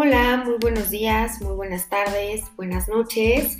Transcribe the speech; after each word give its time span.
Hola, 0.00 0.44
muy 0.46 0.58
buenos 0.60 0.90
días, 0.90 1.42
muy 1.42 1.56
buenas 1.56 1.88
tardes, 1.88 2.44
buenas 2.54 2.86
noches. 2.86 3.58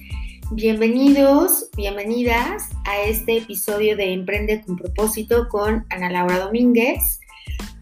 Bienvenidos, 0.52 1.68
bienvenidas 1.76 2.68
a 2.84 3.00
este 3.00 3.38
episodio 3.38 3.96
de 3.96 4.12
Emprende 4.12 4.62
con 4.64 4.76
propósito 4.76 5.48
con 5.48 5.84
Ana 5.90 6.10
Laura 6.10 6.38
Domínguez. 6.38 7.18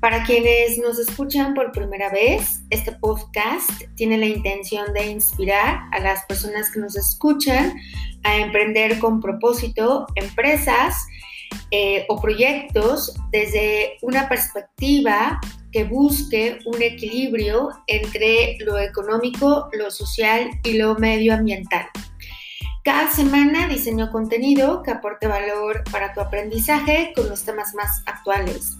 Para 0.00 0.24
quienes 0.24 0.78
nos 0.78 0.98
escuchan 0.98 1.52
por 1.52 1.70
primera 1.70 2.08
vez, 2.08 2.62
este 2.70 2.92
podcast 2.92 3.68
tiene 3.94 4.16
la 4.16 4.24
intención 4.24 4.90
de 4.94 5.04
inspirar 5.04 5.82
a 5.92 6.00
las 6.00 6.24
personas 6.24 6.70
que 6.70 6.80
nos 6.80 6.96
escuchan 6.96 7.74
a 8.22 8.38
emprender 8.38 8.98
con 9.00 9.20
propósito 9.20 10.06
empresas 10.14 11.06
eh, 11.72 12.06
o 12.08 12.22
proyectos 12.22 13.14
desde 13.30 13.98
una 14.00 14.30
perspectiva 14.30 15.40
que 15.76 15.84
busque 15.84 16.58
un 16.64 16.80
equilibrio 16.80 17.68
entre 17.86 18.56
lo 18.60 18.78
económico, 18.78 19.68
lo 19.72 19.90
social 19.90 20.48
y 20.64 20.78
lo 20.78 20.94
medioambiental. 20.94 21.84
Cada 22.82 23.12
semana 23.12 23.68
diseño 23.68 24.10
contenido 24.10 24.82
que 24.82 24.92
aporte 24.92 25.26
valor 25.26 25.84
para 25.92 26.14
tu 26.14 26.22
aprendizaje 26.22 27.12
con 27.14 27.28
los 27.28 27.44
temas 27.44 27.74
más 27.74 28.02
actuales. 28.06 28.78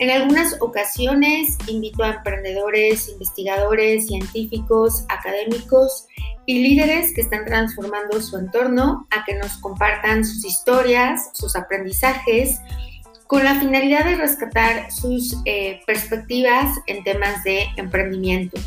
En 0.00 0.10
algunas 0.10 0.60
ocasiones 0.60 1.56
invito 1.66 2.04
a 2.04 2.16
emprendedores, 2.16 3.08
investigadores, 3.08 4.08
científicos, 4.08 5.06
académicos 5.08 6.08
y 6.44 6.60
líderes 6.60 7.14
que 7.14 7.22
están 7.22 7.46
transformando 7.46 8.20
su 8.20 8.36
entorno 8.36 9.08
a 9.10 9.24
que 9.24 9.34
nos 9.34 9.56
compartan 9.56 10.26
sus 10.26 10.44
historias, 10.44 11.30
sus 11.32 11.56
aprendizajes, 11.56 12.60
con 13.28 13.44
la 13.44 13.60
finalidad 13.60 14.06
de 14.06 14.16
rescatar 14.16 14.90
sus 14.90 15.36
eh, 15.44 15.82
perspectivas 15.86 16.80
en 16.86 17.04
temas 17.04 17.44
de 17.44 17.66
emprendimiento. 17.76 18.58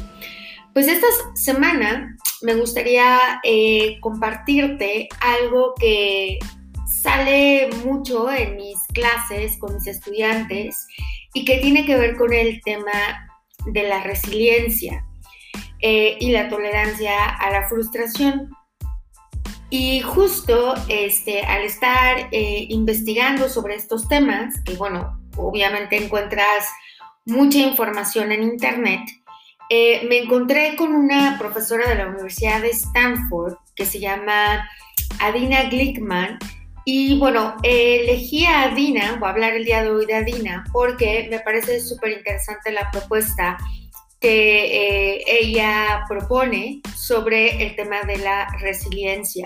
Pues 0.72 0.88
esta 0.88 1.08
semana 1.34 2.16
me 2.44 2.54
gustaría 2.54 3.18
eh, 3.44 4.00
compartirte 4.00 5.10
algo 5.20 5.74
que 5.80 6.38
sale 6.88 7.70
mucho 7.84 8.32
en 8.32 8.56
mis 8.56 8.78
clases 8.94 9.58
con 9.58 9.74
mis 9.74 9.88
estudiantes 9.88 10.88
y 11.34 11.44
que 11.44 11.58
tiene 11.58 11.84
que 11.86 11.98
ver 11.98 12.16
con 12.16 12.32
el 12.32 12.62
tema 12.62 13.28
de 13.66 13.84
la 13.84 14.04
resiliencia 14.04 15.04
eh, 15.80 16.18
y 16.20 16.32
la 16.32 16.50
tolerancia 16.50 17.30
a 17.30 17.50
la 17.50 17.68
frustración. 17.68 18.52
Y 19.74 20.02
justo 20.02 20.76
este, 20.90 21.44
al 21.44 21.62
estar 21.62 22.28
eh, 22.32 22.66
investigando 22.68 23.48
sobre 23.48 23.76
estos 23.76 24.06
temas, 24.10 24.62
que 24.66 24.74
bueno, 24.74 25.18
obviamente 25.38 25.96
encuentras 25.96 26.68
mucha 27.26 27.60
información 27.60 28.34
en 28.34 28.44
Internet, 28.44 29.00
eh, 29.70 30.06
me 30.10 30.18
encontré 30.18 30.76
con 30.76 30.94
una 30.94 31.38
profesora 31.40 31.88
de 31.88 31.96
la 31.96 32.08
Universidad 32.08 32.62
de 32.62 32.72
Stanford 32.72 33.56
que 33.74 33.86
se 33.86 34.02
llama 34.02 34.70
Adina 35.22 35.64
Glickman. 35.70 36.38
Y 36.84 37.18
bueno, 37.18 37.56
elegí 37.64 38.46
a 38.46 38.64
Adina, 38.64 39.16
voy 39.22 39.30
a 39.30 39.32
hablar 39.32 39.54
el 39.54 39.64
día 39.64 39.84
de 39.84 39.92
hoy 39.92 40.06
de 40.06 40.16
Adina, 40.16 40.66
porque 40.74 41.30
me 41.32 41.40
parece 41.40 41.80
súper 41.80 42.18
interesante 42.18 42.74
la 42.74 42.92
propuesta 42.92 43.58
que 44.22 45.18
eh, 45.18 45.24
ella 45.28 46.06
propone 46.08 46.82
sobre 46.96 47.64
el 47.64 47.76
tema 47.76 48.04
de 48.04 48.18
la 48.20 48.48
resiliencia. 48.62 49.46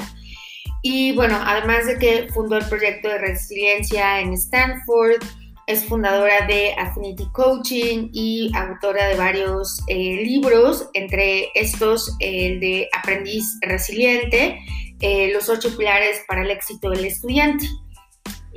Y 0.84 1.14
bueno, 1.14 1.40
además 1.44 1.88
de 1.88 1.98
que 1.98 2.28
fundó 2.32 2.58
el 2.58 2.66
proyecto 2.66 3.08
de 3.08 3.18
resiliencia 3.18 4.20
en 4.20 4.34
Stanford, 4.34 5.24
es 5.66 5.86
fundadora 5.86 6.46
de 6.46 6.74
Affinity 6.74 7.26
Coaching 7.32 8.10
y 8.14 8.52
autora 8.54 9.08
de 9.08 9.16
varios 9.16 9.82
eh, 9.88 10.18
libros, 10.24 10.90
entre 10.94 11.50
estos 11.56 12.16
el 12.20 12.60
de 12.60 12.88
Aprendiz 12.96 13.58
Resiliente, 13.62 14.60
eh, 15.00 15.32
los 15.34 15.50
ocho 15.50 15.76
pilares 15.76 16.22
para 16.28 16.44
el 16.44 16.52
éxito 16.52 16.92
del 16.92 17.06
estudiante. 17.06 17.66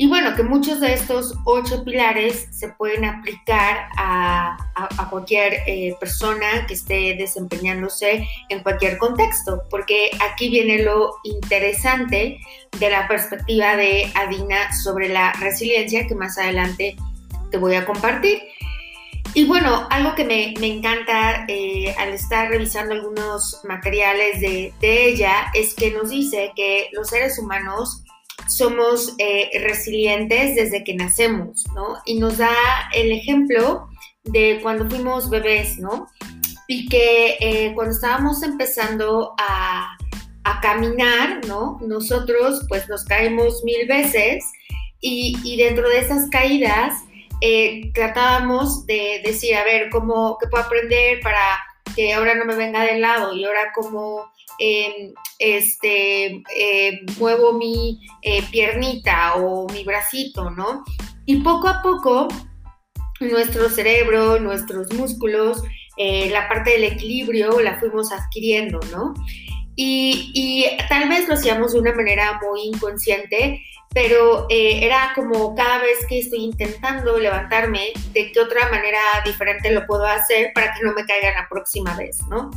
Y 0.01 0.07
bueno, 0.07 0.37
que 0.37 0.45
muchos 0.45 0.79
de 0.79 0.95
estos 0.95 1.35
ocho 1.45 1.83
pilares 1.83 2.47
se 2.53 2.69
pueden 2.69 3.05
aplicar 3.05 3.89
a, 3.97 4.57
cualquier 5.11 5.55
eh, 5.67 5.97
persona 5.99 6.67
que 6.69 6.75
esté 6.75 7.17
desempeñándose 7.19 8.25
en 8.49 8.63
cualquier 8.63 8.97
contexto, 8.99 9.65
porque 9.69 10.13
aquí 10.21 10.51
viene 10.51 10.85
lo 10.85 11.17
interesante 11.25 12.39
de 12.79 12.91
la 12.91 13.09
perspectiva 13.09 13.75
de 13.75 14.09
Adina 14.15 14.73
sobre 14.73 15.09
la 15.09 15.33
resiliencia 15.33 16.07
que 16.07 16.15
más 16.15 16.39
adelante 16.39 16.95
te 17.51 17.59
voy 17.59 17.75
a 17.75 17.85
compartir. 17.85 18.41
Y 19.35 19.47
bueno, 19.47 19.89
algo 19.91 20.15
que 20.15 20.25
me, 20.25 20.55
encanta 20.65 21.45
eh, 21.49 21.93
al 21.99 22.11
estar 22.11 22.51
revisando 22.51 22.95
algunos 22.95 23.63
materiales 23.65 24.41
de, 24.41 24.73
de 24.81 25.09
ella 25.09 25.51
es 25.55 25.75
que 25.75 25.91
nos 25.91 26.11
dice 26.11 26.53
que 26.55 26.89
los 26.93 27.09
seres 27.09 27.37
humanos 27.41 28.05
somos 28.49 29.15
eh, 29.19 29.51
resilientes 29.63 30.57
desde 30.57 30.85
que 30.85 30.95
nacemos, 30.95 31.67
¿no? 31.75 31.99
Y 32.05 32.19
nos 32.19 32.39
da 32.39 32.55
el 32.95 33.13
ejemplo 33.13 33.89
de 34.25 34.59
cuando 34.63 34.89
fuimos 34.89 35.31
bebés, 35.31 35.79
¿no? 35.79 36.09
Y 36.67 36.89
que 36.89 37.37
eh, 37.41 37.73
cuando 37.75 37.95
estábamos 37.95 38.43
empezando 38.43 39.35
a, 39.39 39.97
caminar, 40.63 41.47
¿no? 41.47 41.79
Nosotros 41.87 42.65
pues 42.71 42.89
nos 42.89 43.05
caemos 43.05 43.63
mil 43.65 43.87
veces 43.87 44.43
y, 44.99 45.57
dentro 45.59 45.87
de 45.91 45.99
esas 45.99 46.31
caídas 46.31 46.95
eh, 47.43 47.93
tratábamos 47.93 48.87
de 48.87 49.21
decir, 49.23 49.55
a 49.57 49.65
ver, 49.65 49.91
¿cómo, 49.91 50.39
¿qué 50.41 50.49
puedo 50.49 50.65
aprender 50.65 51.21
para 51.21 51.39
que 51.95 52.15
ahora 52.15 52.35
no 52.35 52.47
me 52.47 52.55
venga 52.55 52.83
de 52.83 52.99
lado 52.99 53.35
y 53.35 53.45
ahora 53.45 53.73
cómo 53.75 54.33
este, 54.59 56.43
eh, 56.57 57.01
muevo 57.19 57.53
mi 57.53 58.01
eh, 58.23 58.43
piernita 58.51 59.37
o 59.37 59.69
mi 59.69 59.85
bracito, 59.85 60.51
¿no? 60.51 60.85
Y 61.27 61.37
poco 61.37 61.69
a 61.69 61.83
poco 61.83 62.29
nuestro 63.21 63.69
cerebro, 63.69 64.41
nuestros 64.41 64.93
músculos, 64.95 65.63
eh, 65.97 66.31
la 66.31 66.49
parte 66.49 66.71
del 66.71 66.85
equilibrio 66.85 67.61
la 67.61 67.79
fuimos 67.79 68.13
adquiriendo, 68.13 68.81
¿no? 68.91 69.15
Y, 69.77 70.33
y, 70.35 70.67
tal 70.89 71.09
vez 71.09 71.29
lo 71.29 71.35
hacíamos 71.35 71.73
de 71.73 71.79
una 71.79 71.95
manera 71.95 72.41
muy 72.43 72.63
inconsciente, 72.63 73.63
pero 73.95 74.47
era 74.51 75.13
como 75.15 75.55
cada 75.55 75.79
vez 75.79 76.05
que 76.09 76.19
estoy 76.19 76.41
intentando 76.41 77.17
levantarme, 77.17 77.93
de 78.13 78.33
qué 78.33 78.41
otra 78.41 78.69
manera 78.71 78.99
diferente 79.25 79.71
lo 79.71 79.87
puedo 79.87 80.05
hacer 80.05 80.51
para 80.53 80.75
que 80.75 80.83
no 80.83 80.93
me 80.95 81.07
caiga 81.07 81.33
la 81.33 81.49
próxima 81.49 81.97
vez, 81.97 82.19
¿no? 82.29 82.51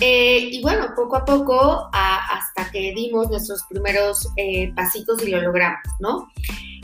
Eh, 0.00 0.48
y 0.52 0.62
bueno, 0.62 0.92
poco 0.94 1.16
a 1.16 1.24
poco, 1.24 1.88
hasta 1.92 2.70
que 2.70 2.92
dimos 2.94 3.28
nuestros 3.30 3.64
primeros 3.68 4.28
eh, 4.36 4.72
pasitos 4.74 5.22
y 5.26 5.30
lo 5.30 5.40
logramos, 5.40 5.82
¿no? 5.98 6.28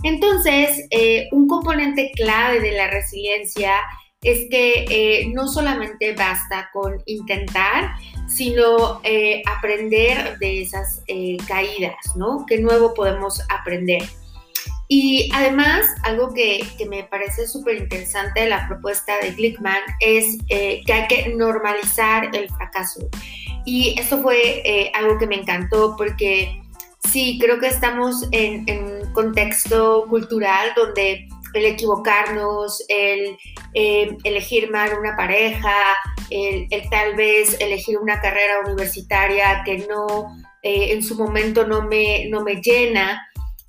Entonces, 0.02 0.86
eh, 0.90 1.28
un 1.32 1.46
componente 1.46 2.10
clave 2.14 2.60
de 2.60 2.72
la 2.72 2.88
resiliencia 2.88 3.76
es 4.20 4.48
que 4.50 5.30
no 5.34 5.46
solamente 5.48 6.14
basta 6.14 6.70
con 6.72 7.02
intentar, 7.04 7.94
sino 8.26 9.02
aprender 9.46 10.38
de 10.38 10.62
esas 10.62 11.02
caídas, 11.46 11.94
¿no? 12.16 12.46
¿Qué 12.46 12.58
nuevo 12.58 12.94
podemos 12.94 13.42
aprender? 13.50 14.02
Y 14.88 15.30
además, 15.32 15.86
algo 16.02 16.34
que, 16.34 16.62
me 16.88 17.04
parece 17.04 17.46
súper 17.46 17.76
interesante 17.76 18.40
de 18.40 18.50
la 18.50 18.68
propuesta 18.68 19.18
de 19.20 19.30
Glickman 19.30 19.80
es 20.00 20.38
eh, 20.48 20.82
que 20.84 20.92
hay 20.92 21.06
que 21.08 21.28
normalizar 21.30 22.34
el 22.34 22.48
fracaso. 22.50 23.08
Y 23.64 23.98
eso 23.98 24.20
fue 24.20 24.60
eh, 24.64 24.92
algo 24.94 25.18
que 25.18 25.26
me 25.26 25.36
encantó 25.36 25.94
porque 25.96 26.60
sí, 27.10 27.38
creo 27.40 27.58
que 27.58 27.68
estamos 27.68 28.28
en, 28.30 28.66
un 28.68 29.12
contexto 29.14 30.04
cultural 30.10 30.72
donde 30.76 31.28
el 31.54 31.64
equivocarnos, 31.64 32.84
el 32.88 33.38
eh, 33.72 34.16
elegir 34.24 34.70
mal 34.70 34.98
una 34.98 35.16
pareja, 35.16 35.72
el, 36.28 36.68
tal 36.90 37.14
vez 37.14 37.58
elegir 37.60 37.96
una 37.98 38.20
carrera 38.20 38.60
universitaria 38.66 39.62
que 39.64 39.86
no, 39.88 40.36
en 40.62 41.02
su 41.02 41.14
momento 41.14 41.66
no 41.66 41.82
me, 41.82 42.26
no 42.28 42.42
me 42.42 42.56
llena, 42.56 43.22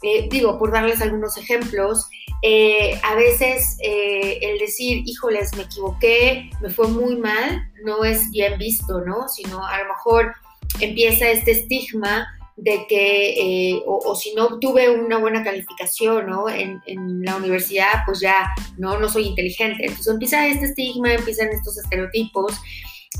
eh, 0.06 0.28
digo, 0.30 0.60
por 0.60 0.72
darles 0.72 1.02
algunos 1.02 1.36
ejemplos, 1.36 2.08
eh, 2.44 3.00
a 3.04 3.16
veces 3.16 3.76
eh, 3.82 4.38
el 4.40 4.60
decir, 4.60 5.02
híjoles, 5.04 5.56
me 5.56 5.64
equivoqué, 5.64 6.52
me 6.62 6.70
fue 6.70 6.88
muy 6.88 7.16
mal, 7.16 7.72
no 7.84 8.04
es 8.04 8.30
bien 8.30 8.60
visto, 8.60 9.02
¿no? 9.02 9.28
Sino 9.28 9.66
a 9.66 9.80
lo 9.80 9.86
mejor 9.86 10.36
empieza 10.80 11.28
este 11.30 11.52
estigma 11.52 12.28
de 12.56 12.86
que, 12.88 13.82
o, 13.86 14.16
si 14.16 14.36
no 14.36 14.60
tuve 14.60 14.90
una 14.90 15.18
buena 15.18 15.44
calificación, 15.44 16.28
¿no? 16.28 16.48
En, 16.50 16.80
en, 16.86 17.24
la 17.24 17.38
universidad, 17.38 18.04
pues 18.06 18.20
ya, 18.20 18.54
no, 18.78 19.00
no 19.00 19.10
soy 19.10 19.26
inteligente. 19.26 19.84
Entonces 19.88 20.14
empieza 20.14 20.48
este 20.48 20.66
estigma, 20.66 21.14
empiezan 21.14 21.50
estos 21.50 21.80
estereotipos, 21.80 22.54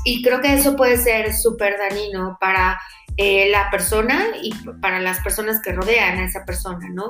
y 0.04 0.22
creo 0.22 0.40
que 0.40 0.54
eso 0.54 0.76
puede 0.76 0.98
ser 0.98 1.34
súper 1.34 1.76
dañino 1.78 2.38
para 2.40 2.78
eh, 3.16 3.48
la 3.50 3.70
persona 3.70 4.26
y 4.42 4.52
para 4.80 5.00
las 5.00 5.20
personas 5.20 5.60
que 5.62 5.72
rodean 5.72 6.18
a 6.18 6.24
esa 6.24 6.44
persona, 6.44 6.86
¿no? 6.90 7.08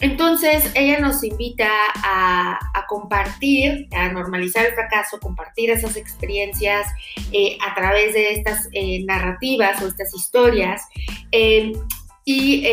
entonces, 0.00 0.70
ella 0.74 1.00
nos 1.00 1.24
invita 1.24 1.68
a, 2.04 2.58
compartir, 2.88 3.88
a 3.92 4.08
normalizar 4.10 4.64
el 4.64 4.72
fracaso, 4.72 5.18
compartir 5.20 5.70
esas 5.70 5.96
experiencias 5.96 6.86
eh, 7.32 7.58
a 7.68 7.74
través 7.74 8.14
de 8.14 8.32
estas 8.32 8.68
eh, 8.72 9.04
narrativas 9.04 9.82
o 9.82 9.88
estas 9.88 10.14
historias 10.14 10.82
y 12.24 12.64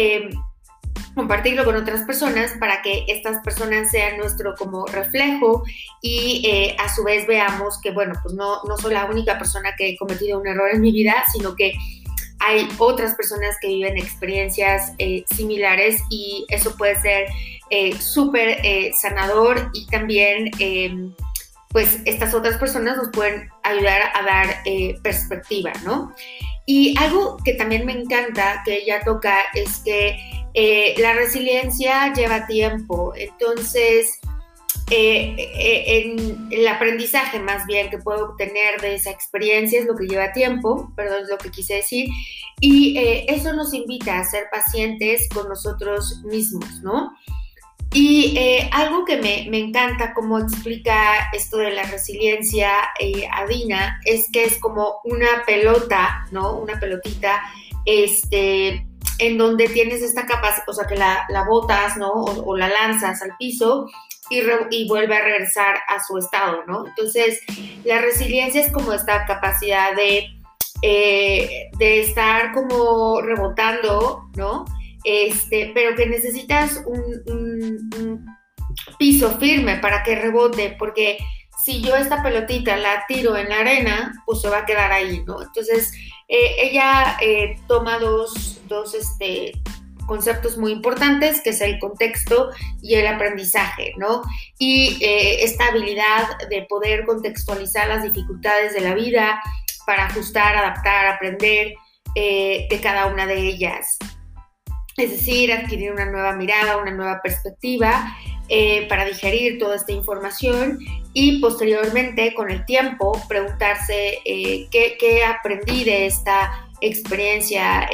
compartirlo 1.16 1.66
con 1.66 1.76
otras 1.76 2.04
personas 2.04 2.54
para 2.60 2.82
que 2.82 3.06
estas 3.08 3.40
personas 3.44 3.90
sean 3.90 4.18
nuestro 4.18 4.54
como 4.56 4.86
reflejo 4.86 5.64
y 6.02 6.76
a 6.78 6.94
su 6.94 7.04
vez 7.04 7.26
veamos 7.26 7.82
que, 7.82 7.92
bueno, 7.92 8.14
pues 8.22 8.36
no, 8.36 8.64
no 8.64 8.78
soy 8.78 8.94
la 8.94 9.06
única 9.06 9.38
persona 9.38 9.74
que 9.78 9.90
he 9.90 9.98
cometido 9.98 10.40
un 10.40 10.48
error 10.48 10.70
en 10.72 10.82
mi 10.82 10.92
vida, 10.92 11.24
sino 11.34 11.56
que 11.56 11.74
hay 12.46 12.68
otras 12.78 13.16
personas 13.16 13.58
que 13.60 13.68
viven 13.68 13.98
experiencias 13.98 14.94
eh, 15.00 15.26
similares 15.36 16.00
y 16.10 16.46
eso 16.50 16.76
puede 16.78 16.96
ser 17.02 17.28
eh, 17.72 18.00
súper 18.00 18.60
eh, 18.64 18.92
sanador 18.94 19.72
y 19.74 19.88
también 19.88 20.52
pues 21.70 22.00
estas 22.06 22.34
otras 22.34 22.58
personas 22.58 22.98
nos 22.98 23.10
pueden 23.10 23.50
ayudar 23.64 24.12
a 24.14 24.22
dar 24.24 24.64
perspectiva, 25.02 25.74
¿no? 25.84 26.14
Y 26.66 26.96
algo 27.00 27.38
que 27.44 27.54
también 27.54 27.86
me 27.86 27.92
encanta 27.92 28.62
que 28.64 28.78
ella 28.78 29.02
toca 29.04 29.40
es 29.56 29.80
que 29.80 30.18
la 30.98 31.14
resiliencia 31.14 32.14
lleva 32.14 32.48
tiempo, 32.48 33.14
entonces 33.18 34.20
eh, 34.92 35.36
eh, 35.40 35.84
en 35.88 36.48
el 36.52 36.68
aprendizaje 36.68 37.40
más 37.40 37.66
bien 37.66 37.90
que 37.90 37.98
puedo 37.98 38.26
obtener 38.26 38.80
de 38.82 38.94
esa 38.94 39.10
experiencia 39.10 39.80
es 39.80 39.88
lo 39.88 39.96
que 39.96 40.06
lleva 40.06 40.32
tiempo, 40.32 40.92
perdón, 40.96 41.24
es 41.24 41.30
lo 41.30 41.40
que 41.40 41.50
quise 41.50 41.76
decir, 41.76 42.08
y 42.60 42.96
eh, 42.96 43.26
eso 43.28 43.54
nos 43.54 43.74
invita 43.74 44.20
a 44.20 44.24
ser 44.24 44.44
pacientes 44.52 45.28
con 45.34 45.50
nosotros 45.50 46.22
mismos, 46.26 46.82
¿no? 46.84 47.16
Y 47.94 48.38
algo 48.74 49.06
que 49.06 49.16
me, 49.18 49.48
me, 49.50 49.58
encanta 49.58 50.14
cómo 50.14 50.38
explica 50.38 51.30
esto 51.32 51.58
de 51.58 51.72
la 51.72 51.84
resiliencia 51.84 52.70
Adina 53.32 54.02
es 54.04 54.28
que 54.34 54.44
es 54.44 54.60
como 54.60 55.00
una 55.06 55.46
pelota, 55.48 56.28
¿no? 56.32 56.58
Una 56.58 56.78
pelotita, 56.78 57.42
este, 57.86 58.86
en 59.20 59.38
donde 59.38 59.70
tienes 59.70 60.02
esta 60.02 60.26
capacidad, 60.26 60.68
o 60.68 60.74
sea, 60.74 60.86
que 60.88 60.96
la, 60.96 61.26
la 61.30 61.46
botas, 61.46 61.96
¿no? 61.96 62.12
O, 62.12 62.52
o, 62.52 62.58
la 62.58 62.68
lanzas 62.68 63.22
al 63.22 63.36
piso 63.38 63.88
y, 64.30 64.88
vuelve 64.88 65.16
a 65.16 65.24
regresar 65.24 65.78
a 65.88 66.04
su 66.04 66.18
estado, 66.18 66.64
¿no? 66.68 66.88
Entonces, 66.88 67.42
la 67.84 68.02
resiliencia 68.02 68.62
es 68.62 68.72
como 68.72 68.94
esta 68.94 69.26
capacidad 69.26 69.96
de, 69.96 70.28
eh, 70.82 71.70
de 71.78 72.02
estar 72.02 72.54
como 72.54 73.22
rebotando, 73.22 74.30
¿no? 74.36 74.66
Este, 75.04 75.72
pero 75.74 75.96
que 75.96 76.08
necesitas 76.08 76.84
un, 76.86 78.26
piso 78.98 79.38
firme 79.38 79.78
para 79.78 80.04
que 80.04 80.16
rebote, 80.16 80.76
porque 80.78 81.18
si 81.64 81.82
yo 81.82 81.96
esta 81.96 82.22
pelotita 82.22 82.76
la 82.76 83.06
tiro 83.08 83.38
en 83.38 83.50
la 83.50 83.60
arena, 83.60 84.14
pues 84.26 84.42
se 84.42 84.50
va 84.50 84.60
a 84.60 84.66
quedar 84.66 84.92
ahí, 84.92 85.24
¿no? 85.26 85.42
Entonces, 85.42 85.92
eh, 86.28 86.56
ella 86.60 87.18
eh, 87.22 87.58
toma 87.68 88.00
dos, 88.00 88.60
dos, 88.68 88.94
este, 88.94 89.54
conceptos 90.06 90.58
muy 90.58 90.72
importantes, 90.72 91.42
que 91.42 91.52
es 91.52 91.62
el 91.62 91.80
contexto 91.80 92.50
y 92.82 92.96
el 92.96 93.08
aprendizaje, 93.08 93.94
¿no? 93.98 94.22
Y 94.58 94.98
eh, 95.04 95.44
esta 95.44 95.68
habilidad 95.68 96.38
de 96.50 96.64
poder 96.64 97.06
contextualizar 97.06 97.88
las 97.88 98.04
dificultades 98.04 98.74
de 98.74 98.82
la 98.82 98.94
vida 98.94 99.42
para 99.86 100.06
ajustar, 100.06 100.56
adaptar, 100.56 101.08
aprender 101.08 101.74
eh, 102.16 102.68
de 102.70 102.82
cada 102.82 103.08
una 103.08 103.26
de 103.26 103.40
ellas. 103.40 103.98
Es 104.98 105.12
decir, 105.12 105.52
adquirir 105.52 105.92
una 105.92 106.06
nueva 106.06 106.34
mirada, 106.34 106.78
una 106.78 106.92
nueva 106.92 107.22
perspectiva 107.22 108.16
eh, 108.48 108.88
para 108.88 109.06
digerir 109.06 109.60
toda 109.60 109.76
esta 109.76 109.92
información 109.92 110.80
y 111.14 111.40
posteriormente, 111.40 112.34
con 112.34 112.50
el 112.50 112.66
tiempo, 112.66 113.22
preguntarse 113.28 114.20
qué, 114.24 114.98
qué, 115.00 115.24
aprendí 115.26 115.84
de 115.84 116.06
esta 116.06 116.68
experiencia 116.82 117.90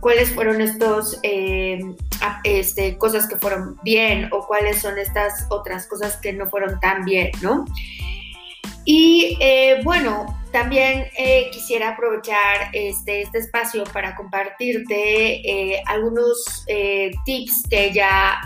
cuáles 0.00 0.30
fueron 0.30 0.60
estos 0.60 1.18
eh, 1.22 1.78
este, 2.44 2.96
cosas 2.98 3.28
que 3.28 3.36
fueron 3.36 3.78
bien 3.82 4.28
o 4.32 4.46
cuáles 4.46 4.80
son 4.80 4.98
estas 4.98 5.46
otras 5.50 5.86
cosas 5.86 6.16
que 6.16 6.32
no 6.32 6.46
fueron 6.46 6.80
tan 6.80 7.04
bien, 7.04 7.30
¿no? 7.42 7.66
Y 8.86 9.36
eh, 9.40 9.82
bueno, 9.84 10.40
también 10.52 11.06
eh, 11.16 11.50
quisiera 11.52 11.90
aprovechar 11.90 12.70
este, 12.72 13.22
este, 13.22 13.38
espacio 13.38 13.84
para 13.84 14.16
compartirte 14.16 15.82
algunos 15.86 16.64
tips 17.24 17.64
que 17.68 17.86
ella 17.88 18.40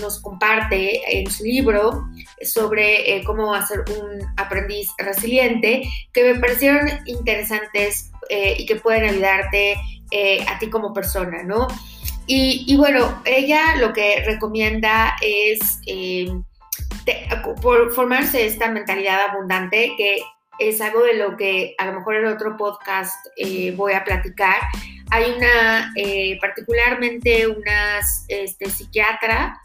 nos 0.00 0.20
comparte 0.20 1.20
en 1.20 1.30
su 1.30 1.44
libro 1.44 2.08
sobre 2.42 3.22
cómo 3.24 3.54
hacer 3.54 3.84
un 4.00 4.26
aprendiz 4.36 4.88
resiliente, 4.96 5.82
que 6.12 6.32
me 6.32 6.40
parecieron 6.40 6.88
interesantes 7.04 8.10
y 8.30 8.66
que 8.66 8.76
pueden 8.76 9.04
ayudarte 9.04 9.76
eh, 10.10 10.44
a 10.48 10.58
ti 10.58 10.70
como 10.70 10.92
persona, 10.92 11.42
¿no? 11.42 11.68
Y, 12.30 12.76
bueno, 12.76 13.22
ella 13.24 13.76
lo 13.76 13.94
que 13.94 14.22
recomienda 14.26 15.16
es 15.22 15.80
eh, 15.86 16.30
formarse 17.94 18.44
esta 18.44 18.70
mentalidad 18.70 19.30
abundante, 19.30 19.94
que 19.96 20.18
es 20.58 20.78
algo 20.82 21.02
de 21.04 21.14
lo 21.14 21.38
que 21.38 21.74
a 21.78 21.86
lo 21.86 21.94
mejor 21.94 22.16
en 22.16 22.26
otro 22.26 22.58
podcast 22.58 23.14
eh, 23.38 23.72
voy 23.74 23.94
a 23.94 24.04
platicar. 24.04 24.60
Hay 25.10 25.32
una, 25.38 25.94
particularmente 26.38 27.46
una 27.46 28.00
este, 28.28 28.68
psiquiatra, 28.68 29.58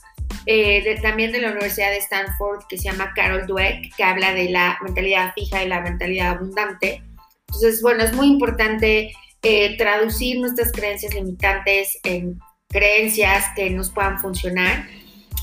también 1.01 1.33
de 1.33 1.41
la 1.41 1.51
Universidad 1.51 1.89
de 1.89 1.97
Stanford, 1.97 2.65
que 2.69 2.77
se 2.77 2.89
llama 2.89 3.11
Carol 3.13 3.45
Dweck, 3.45 3.93
que 3.97 4.03
habla 4.05 4.33
de 4.33 4.49
la 4.49 4.77
mentalidad 4.81 5.33
fija 5.33 5.61
y 5.63 5.67
la 5.67 5.81
mentalidad 5.81 6.37
abundante. 6.37 7.03
Entonces, 7.47 7.81
bueno, 7.81 8.05
es 8.05 8.13
muy 8.13 8.27
importante 8.27 9.11
eh, 9.43 9.75
traducir 9.77 10.39
nuestras 10.39 10.71
creencias 10.71 11.13
limitantes 11.13 11.99
en 12.03 12.39
creencias 12.69 13.45
que 13.55 13.69
nos 13.69 13.91
puedan 13.91 14.17
funcionar. 14.19 14.87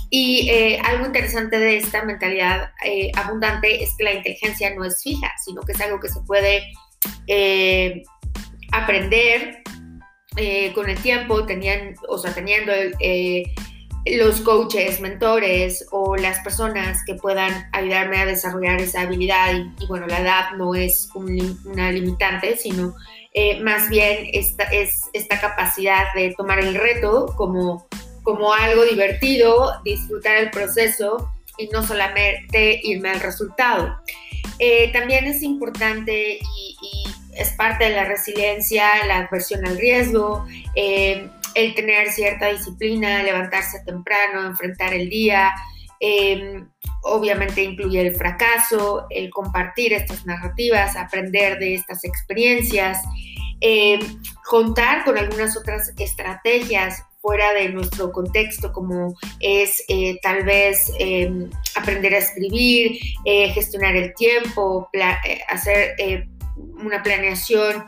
Y 0.09 0.49
eh, 0.51 0.81
algo 0.85 1.07
interesante 1.07 1.59
de 1.59 1.77
esta 1.77 2.03
mentalidad 2.05 2.71
eh, 2.85 3.13
abundante 3.15 3.83
es 3.83 3.95
que 3.97 4.05
la 4.05 4.15
inteligencia 4.15 4.75
no 4.75 4.85
es 4.85 5.03
fija, 5.03 5.31
sino 5.45 5.61
que 5.61 5.73
es 5.73 5.81
algo 5.81 6.01
que 6.01 6.09
se 6.09 6.21
puede 6.23 6.73
aprender 8.73 9.63
con 10.75 10.89
el 10.89 10.99
tiempo, 11.01 11.45
tenían, 11.45 11.95
o 12.09 12.19
sea, 12.19 12.33
teniendo 12.33 12.73
los 14.07 14.41
coaches, 14.41 15.01
mentores 15.01 15.87
o 15.91 16.17
las 16.17 16.39
personas 16.41 17.05
que 17.05 17.15
puedan 17.15 17.69
ayudarme 17.73 18.19
a 18.19 18.27
desarrollar 18.27 18.81
esa 18.81 19.03
habilidad. 19.03 19.53
Y, 19.79 19.87
bueno, 19.87 20.07
la 20.07 20.21
edad 20.21 20.53
no 20.57 20.75
es 20.75 21.09
una 21.15 21.91
limitante, 21.91 22.57
sino 22.57 22.95
eh, 23.33 23.61
más 23.61 23.89
bien 23.89 24.29
esta, 24.33 24.65
es 24.65 25.05
esta 25.13 25.41
capacidad 25.41 26.07
de 26.15 26.35
tomar 26.37 26.59
el 26.59 26.75
reto 26.75 27.35
como, 27.37 27.87
como 28.23 28.53
algo 28.53 28.85
divertido, 28.85 29.81
disfrutar 29.85 30.37
el 30.37 30.51
proceso 30.51 31.31
y 31.59 31.69
no 31.69 31.87
solamente 31.87 32.81
irme 32.83 33.11
al 33.11 33.21
resultado. 33.21 33.97
Eh, 34.59 34.91
también 34.93 35.25
es 35.25 35.43
importante 35.43 36.39
y, 36.39 36.77
es 37.35 37.51
parte 37.53 37.85
de 37.85 37.91
la 37.91 38.05
resiliencia, 38.05 39.07
la 39.07 39.19
adversión 39.19 39.65
al 39.65 39.79
riesgo, 39.79 40.45
eh, 40.75 41.29
el 41.55 41.75
tener 41.75 42.11
cierta 42.11 42.49
disciplina, 42.49 43.23
levantarse 43.23 43.81
temprano, 43.85 44.47
enfrentar 44.47 44.95
el 44.95 45.09
día, 45.09 45.53
obviamente 47.03 47.63
incluye 47.63 48.01
el 48.01 48.15
fracaso, 48.15 49.07
el 49.11 49.31
compartir 49.31 49.93
estas 49.93 50.27
narrativas, 50.27 50.97
aprender 50.97 51.59
de 51.59 51.75
estas 51.75 52.05
experiencias, 52.05 52.99
eh, 53.61 53.99
contar 54.49 55.05
con 55.05 55.19
algunas 55.19 55.57
otras 55.57 55.93
estrategias 55.99 57.03
fuera 57.21 57.53
de 57.53 57.69
nuestro 57.69 58.11
contexto, 58.11 58.73
como 58.73 59.15
es 59.41 59.85
eh, 59.89 60.19
tal 60.23 60.45
vez 60.45 60.91
em, 60.99 61.51
aprender 61.77 62.15
a 62.15 62.19
escribir, 62.19 62.99
eh, 63.27 63.51
gestionar 63.51 63.95
el 63.95 64.15
tiempo, 64.15 64.89
hacer 65.49 65.95
una 66.57 67.03
planeación 67.03 67.85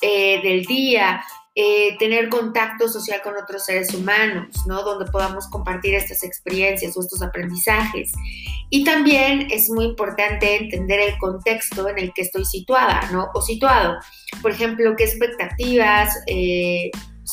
del 0.00 0.64
día, 0.64 1.22
eh, 1.54 1.96
tener 1.98 2.28
contacto 2.28 2.88
social 2.88 3.20
con 3.22 3.34
otros 3.36 3.64
seres 3.64 3.92
humanos, 3.94 4.48
¿no? 4.66 4.82
Donde 4.82 5.10
podamos 5.10 5.48
compartir 5.48 5.94
estas 5.94 6.22
experiencias 6.22 6.96
o 6.96 7.00
estos 7.00 7.22
aprendizajes. 7.22 8.12
Y 8.70 8.84
también 8.84 9.48
es 9.50 9.68
muy 9.70 9.84
importante 9.84 10.56
entender 10.56 11.00
el 11.00 11.18
contexto 11.18 11.88
en 11.88 11.98
el 11.98 12.12
que 12.14 12.22
estoy 12.22 12.44
situada, 12.44 13.10
¿no? 13.12 13.28
O 13.34 13.42
situado. 13.42 13.98
Por 14.40 14.50
ejemplo, 14.50 14.94
qué 14.96 15.04
expectativas 15.04 16.16
eh, 16.26 16.90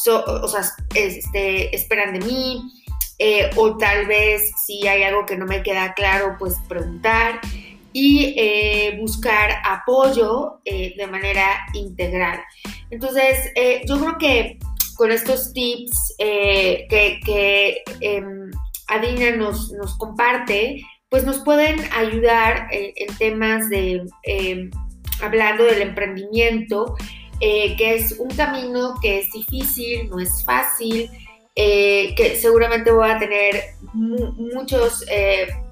o 0.07 0.47
sea, 0.47 0.61
este, 0.95 1.75
esperan 1.75 2.13
de 2.13 2.25
mí, 2.25 2.61
eh, 3.17 3.49
o 3.55 3.75
tal 3.77 4.05
vez 4.05 4.51
si 4.65 4.87
hay 4.87 5.03
algo 5.03 5.25
que 5.25 5.37
no 5.37 5.45
me 5.45 5.61
queda 5.63 5.93
claro, 5.93 6.35
pues 6.39 6.55
preguntar 6.67 7.41
y 7.91 8.35
eh, 8.37 8.97
buscar 8.99 9.61
apoyo 9.65 10.59
eh, 10.63 10.93
de 10.95 11.07
manera 11.07 11.65
integral. 11.73 12.39
Entonces, 12.91 13.51
eh, 13.55 13.81
yo 13.85 13.99
creo 13.99 14.17
que 14.17 14.59
con 14.95 15.11
estos 15.11 15.53
tips 15.53 16.15
eh, 16.17 16.87
que, 16.89 17.83
em, 18.01 18.49
Adina 18.87 19.35
nos, 19.35 19.71
comparte, 19.97 20.81
pues 21.09 21.23
nos 21.23 21.39
pueden 21.39 21.79
ayudar 21.93 22.67
en, 22.71 23.15
temas 23.17 23.69
de, 23.69 24.03
em, 24.23 24.69
hablando 25.21 25.63
del 25.63 25.81
emprendimiento, 25.81 26.95
eh, 27.39 27.75
que 27.77 27.95
es 27.95 28.19
un 28.19 28.29
camino 28.29 28.95
que 29.01 29.19
es 29.19 29.31
difícil, 29.31 30.09
no 30.09 30.19
es 30.19 30.43
fácil, 30.43 31.09
que 31.55 32.37
seguramente 32.39 32.89
voy 32.89 33.09
a 33.09 33.19
tener 33.19 33.61
muchos 33.93 35.03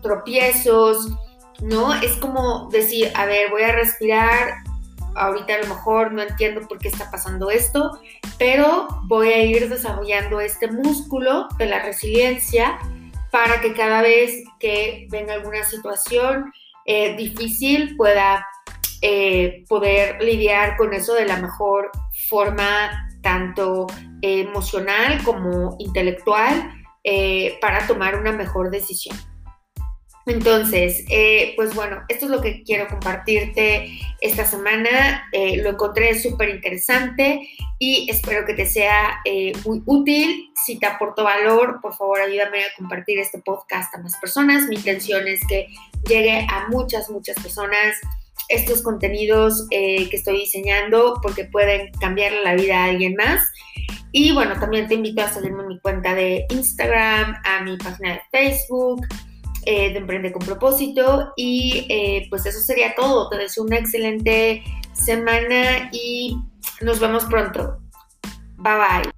tropiezos, 0.01 1.07
¿no? 1.61 1.93
Es 2.01 2.11
como 2.17 2.67
decir, 2.69 3.09
a 3.15 3.25
ver, 3.25 3.49
voy 3.49 3.63
a 3.63 3.71
respirar, 3.71 4.55
ahorita 5.17 5.55
a 5.55 5.59
lo 5.59 5.67
mejor 5.67 6.11
no 6.13 6.21
entiendo 6.21 6.67
por 6.67 6.79
qué 6.79 6.87
está 6.87 7.09
pasando 7.11 7.49
esto, 7.49 7.99
pero 8.37 8.87
voy 9.03 9.29
a 9.29 9.43
ir 9.43 9.69
desarrollando 9.69 10.39
este 10.39 10.71
músculo 10.71 11.47
de 11.57 11.65
la 11.65 11.79
resiliencia 11.83 12.79
para 13.31 13.59
que 13.61 13.73
cada 13.73 14.01
vez 14.01 14.43
que 14.59 15.07
venga 15.09 15.33
alguna 15.33 15.63
situación 15.63 16.51
eh, 16.85 17.15
difícil 17.17 17.95
pueda 17.97 18.45
eh, 19.01 19.63
poder 19.67 20.21
lidiar 20.23 20.77
con 20.77 20.93
eso 20.93 21.13
de 21.13 21.25
la 21.25 21.37
mejor 21.37 21.91
forma, 22.29 23.09
tanto 23.21 23.87
emocional 24.21 25.21
como 25.23 25.75
intelectual, 25.79 26.71
eh, 27.03 27.57
para 27.61 27.85
tomar 27.85 28.17
una 28.17 28.31
mejor 28.31 28.69
decisión. 28.69 29.15
Entonces, 30.27 31.05
eh, 31.09 31.53
pues 31.55 31.73
bueno, 31.73 32.03
esto 32.09 32.25
es 32.25 32.31
lo 32.31 32.41
que 32.41 32.61
quiero 32.63 32.89
compartirte 32.89 33.97
esta 34.19 34.43
semana. 34.43 35.29
Eh, 35.31 35.61
lo 35.63 35.69
encontré 35.69 36.19
súper 36.19 36.49
interesante 36.49 37.47
y 37.79 38.09
espero 38.11 38.45
que 38.45 38.53
te 38.53 38.65
sea 38.65 39.21
eh, 39.23 39.53
muy 39.65 39.81
útil. 39.85 40.51
Si 40.65 40.77
te 40.79 40.85
aportó 40.85 41.23
valor, 41.23 41.79
por 41.81 41.95
favor 41.95 42.19
ayúdame 42.19 42.59
a 42.59 42.75
compartir 42.75 43.19
este 43.19 43.39
podcast 43.39 43.95
a 43.95 43.99
más 43.99 44.17
personas. 44.17 44.67
Mi 44.67 44.75
intención 44.75 45.25
es 45.29 45.39
que 45.47 45.67
llegue 46.09 46.45
a 46.49 46.67
muchas, 46.67 47.09
muchas 47.09 47.37
personas 47.41 47.95
estos 48.49 48.81
contenidos 48.81 49.67
que 49.69 50.09
estoy 50.11 50.39
diseñando 50.39 51.19
porque 51.21 51.45
pueden 51.45 51.91
cambiar 51.99 52.31
la 52.43 52.55
vida 52.55 52.83
a 52.83 52.85
alguien 52.85 53.15
más. 53.15 53.41
Y 54.11 54.33
bueno, 54.33 54.57
también 54.59 54.87
te 54.87 54.95
invito 54.95 55.21
a 55.21 55.27
seguirme 55.27 55.63
en 55.63 55.67
mi 55.67 55.79
cuenta 55.79 56.15
de 56.15 56.45
Instagram, 56.49 57.35
a 57.43 57.61
mi 57.61 57.77
página 57.77 58.13
de 58.13 58.21
Facebook 58.31 59.05
eh, 59.67 59.91
de 59.91 59.99
Emprende 59.99 60.31
con 60.31 60.45
propósito. 60.45 61.33
Y 61.35 61.85
eh, 61.89 62.27
pues 62.29 62.45
eso 62.45 62.59
sería 62.59 62.95
todo. 62.95 63.29
Te 63.29 63.37
deseo 63.37 63.63
una 63.63 63.77
excelente 63.77 64.63
semana 64.93 65.89
y 65.91 66.37
nos 66.81 66.99
vemos 66.99 67.25
pronto. 67.25 67.79
Bye 68.57 68.73
bye. 68.75 69.16